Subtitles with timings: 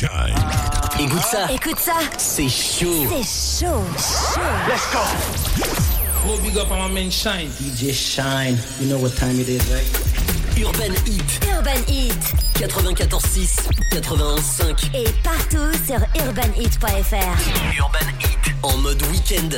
[0.00, 0.34] Shine.
[0.98, 1.52] Écoute ça.
[1.52, 1.92] Écoute ça.
[2.16, 3.06] C'est chaud.
[3.22, 3.84] C'est chaud.
[3.98, 4.40] Chaud.
[4.66, 5.00] Let's go.
[6.24, 7.50] Gros big up on my man Shine.
[7.60, 8.56] DJ Shine.
[8.80, 9.84] You know what time it is, right?
[10.56, 11.40] Urban Heat.
[11.54, 12.14] Urban Heat.
[12.54, 14.88] 94.6, 91.5.
[14.94, 17.36] Et partout sur urbanheat.fr.
[17.78, 18.54] Urban Heat.
[18.62, 19.50] En mode week-end.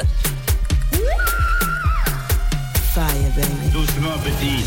[2.93, 3.07] Fire,
[3.37, 3.71] baby.
[3.73, 4.65] Doucement, petit.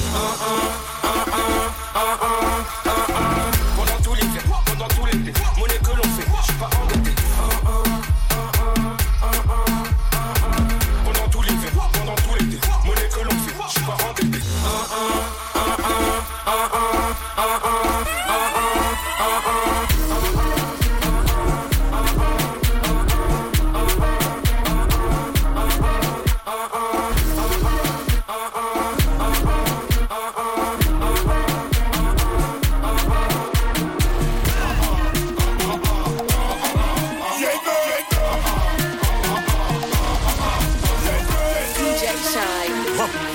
[42.35, 43.34] What?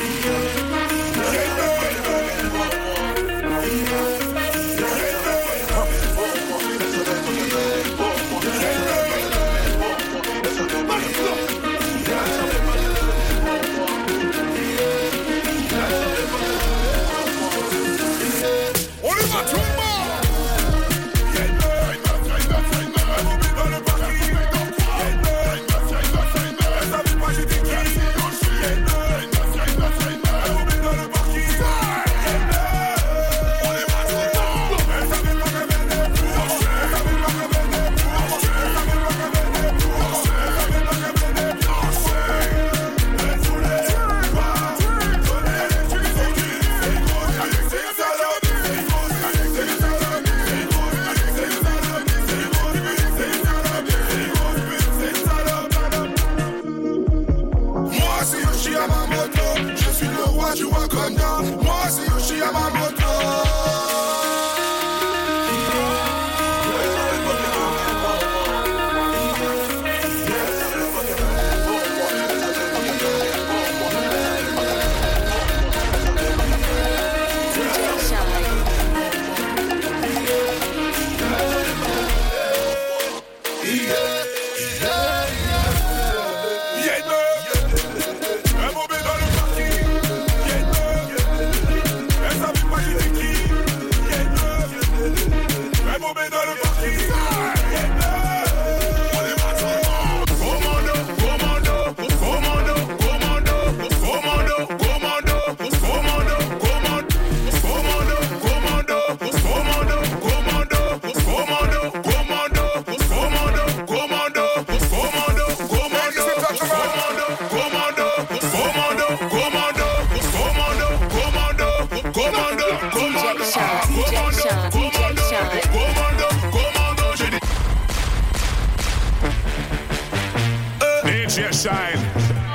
[131.61, 132.01] Shine.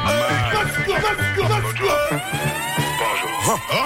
[0.02, 1.94] Let's go, let's go, let's go.
[3.46, 3.85] Commando,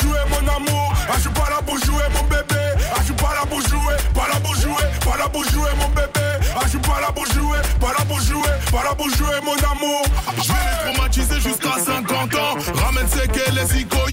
[0.00, 0.94] jouer mon amour.
[1.08, 2.60] Ah, je suis pas là pour jouer mon bébé,
[2.92, 5.70] ah, je suis pas là pour jouer, pas là pour jouer, pas là pour jouer
[5.78, 6.26] mon bébé.
[6.56, 9.40] Ah, je suis pas là pour jouer, pas là pour jouer, pas là pour jouer
[9.44, 10.02] mon amour.
[10.36, 12.54] Je vais les traumatiser jusqu'à 50 ans.
[12.84, 14.10] Ramène c'est que les icônes.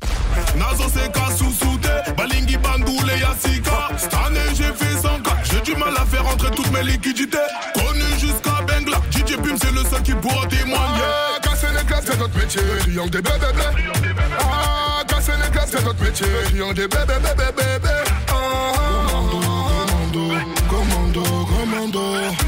[0.55, 2.13] Nazo c'est qu'à sous-souder.
[2.17, 3.89] Balingi Bandoule Yassika.
[3.97, 5.37] Cette année j'ai fait 100 cas.
[5.43, 7.37] J'ai du mal à faire entrer toutes mes liquidités.
[7.73, 8.97] Connu jusqu'à Bengla.
[9.11, 11.13] DJ Pim c'est le seul qui pourra témoigner.
[11.41, 12.61] Casser les glaces c'est notre métier.
[12.81, 13.53] Triangle des bébés.
[14.39, 16.27] Ah, casser les glaces c'est notre métier.
[16.45, 17.89] Triangle des bébés, bébés, bébés.
[18.27, 18.33] Ah,
[19.09, 19.39] commando,
[20.09, 20.23] commando,
[20.69, 21.23] commando,
[21.53, 22.01] commando,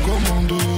[0.06, 0.75] commando,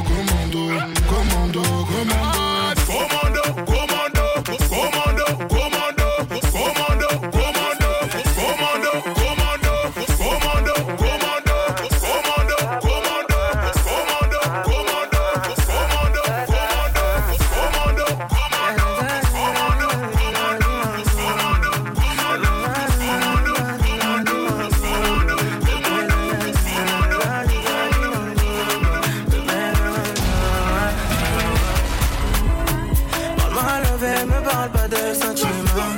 [34.58, 35.96] parle pas de sentiments.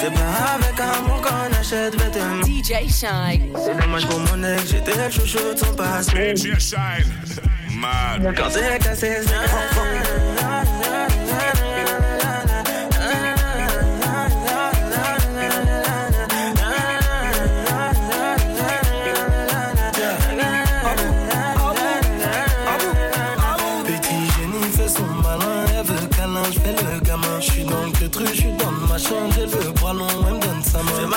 [0.00, 2.42] C'est pas avec amour qu'on achète vêtements.
[2.42, 3.52] DJ Shine.
[3.64, 6.34] C'est dommage pour mon ex, j'étais le chouchou de son passé.
[6.34, 7.10] DJ Shine.
[7.78, 8.34] Mad.
[8.36, 10.29] Quand c'est cassé, c'est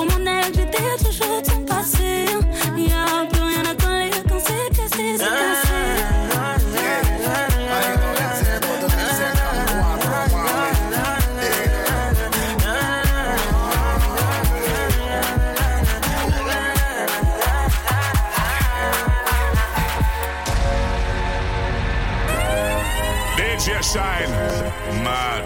[0.00, 2.24] Pour mon ex, j'ai déjà ton passé.
[2.32, 2.59] Hein.
[23.60, 24.32] DJ Shine.
[25.04, 25.44] Mad.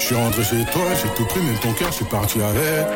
[0.00, 2.86] Je suis rentré chez toi, j'ai tout pris, même ton cœur, je suis parti avec.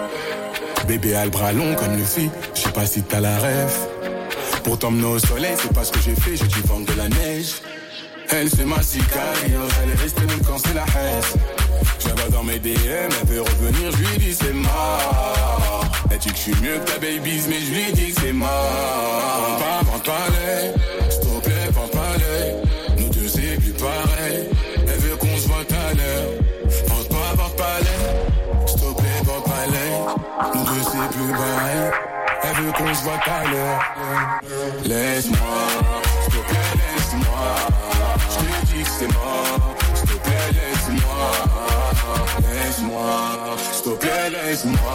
[0.88, 3.88] Bébé a le bras long comme Lucie, je sais pas si t'as la ref.
[4.64, 7.10] Pour t'emmener au soleil, c'est pas ce que j'ai fait, j'ai dû vendre de la
[7.10, 7.56] neige.
[8.30, 11.22] Elle c'est ma sicario, elle est restée même quand c'est la haine.
[12.00, 12.72] Vois dans mes DM,
[13.20, 15.84] elle veut revenir, je lui dis c'est mort.
[16.10, 18.32] Elle dit que je suis mieux que ta babies, mais je lui dis que c'est
[18.32, 19.58] mort.
[19.58, 21.05] Pas, vente pas
[31.26, 32.06] plus
[32.42, 33.80] elle veut qu'on se voit à l'heure.
[34.84, 35.38] Laisse-moi,
[36.22, 37.48] s'il te plaît, laisse-moi.
[38.30, 41.26] Je te dis que c'est mort, s'il te plaît, laisse-moi.
[42.52, 43.10] Laisse-moi,
[43.72, 44.85] s'il te plaît, laisse-moi.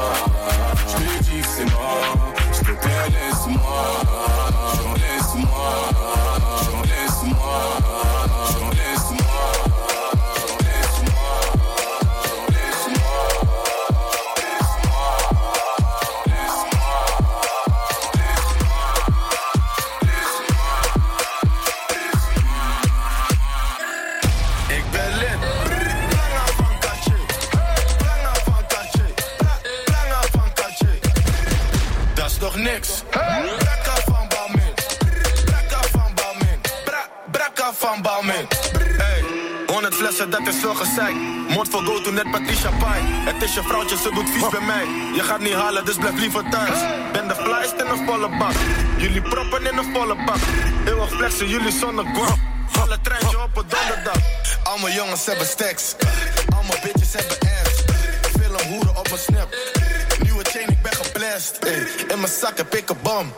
[40.01, 41.15] Flessen, dat is veel gezeik.
[41.49, 42.99] Moord voor go to net Patricia Pai.
[43.29, 44.85] Het is je vrouwtje, ze doet vies bij mij.
[45.13, 46.79] Je gaat niet halen, dus blijf liever thuis.
[47.11, 48.55] Ben de flyest in een volle bak.
[48.97, 50.41] Jullie proppen in een volle bak.
[50.85, 52.05] Eeuwig flexen, jullie zonder.
[52.81, 54.21] Alle treintje op een donderdag.
[54.63, 55.95] Allemaal jongens hebben stacks.
[56.55, 57.83] Allemaal bitches hebben ass.
[58.39, 59.49] Veel een hoeren op mijn snap.
[60.23, 61.57] Nieuwe chain, ik ben geblest.
[62.07, 63.33] In mijn zak heb ik een bom.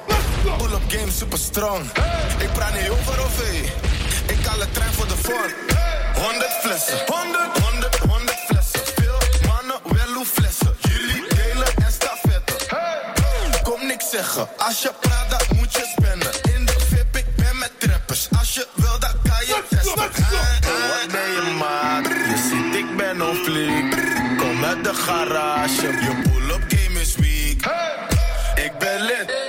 [0.57, 1.83] Pull-up game super strong.
[2.37, 3.39] Ik praat niet over OV.
[4.27, 5.72] Ik haal de trein voor de vorm.
[6.15, 6.97] 100 flessen.
[7.05, 8.79] 100, 100, 100 flessen.
[8.95, 9.17] Veel
[9.47, 10.75] mannen, wel hoe flessen.
[10.79, 12.55] Jullie delen en stafetten.
[13.63, 14.47] Kom niks zeggen.
[14.57, 16.31] Als je praat, dan moet je spannen.
[16.55, 18.27] In de VIP, ik ben met trappers.
[18.39, 19.95] Als je wil, dan kan je testen.
[19.95, 22.05] Wat ben je maat?
[22.05, 23.91] Je ziet, ik ben op fleek.
[24.37, 25.81] Kom uit de garage.
[25.81, 27.71] Je pull-up game is weak.
[28.55, 29.42] Ik ben lid,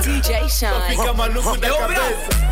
[0.00, 0.88] DJ Shine.
[0.88, 2.42] Fica maluco da cabeça.